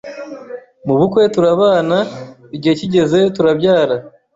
[0.85, 1.97] mu bukwe turabana,
[2.55, 3.95] igihe kigeze turabyara,